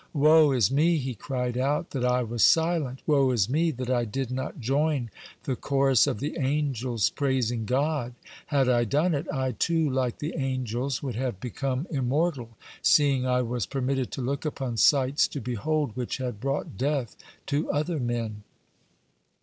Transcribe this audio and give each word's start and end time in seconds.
"Woe 0.15 0.51
is 0.51 0.71
me," 0.71 0.97
he 0.97 1.13
cried 1.13 1.59
out, 1.59 1.91
"that 1.91 2.03
I 2.03 2.23
was 2.23 2.43
silent! 2.43 3.03
Woe 3.05 3.29
is 3.29 3.47
me 3.47 3.69
that 3.69 3.91
I 3.91 4.03
did 4.03 4.31
not 4.31 4.59
join 4.59 5.11
the 5.43 5.55
chorus 5.55 6.07
of 6.07 6.19
the 6.19 6.39
angels 6.39 7.11
praising 7.11 7.65
God! 7.65 8.15
Had 8.47 8.67
I 8.67 8.83
done 8.83 9.13
it, 9.13 9.27
I, 9.31 9.51
too, 9.51 9.87
like 9.87 10.17
the 10.17 10.33
angels, 10.35 11.03
would 11.03 11.17
have 11.17 11.39
become 11.39 11.85
immortal, 11.91 12.57
seeing 12.81 13.27
I 13.27 13.43
was 13.43 13.67
permitted 13.67 14.09
to 14.13 14.23
look 14.23 14.43
upon 14.43 14.75
sights 14.77 15.27
to 15.27 15.39
behold 15.39 15.95
which 15.95 16.17
had 16.17 16.41
brought 16.41 16.77
death 16.79 17.15
to 17.45 17.69
other 17.71 17.99
men." 17.99 18.41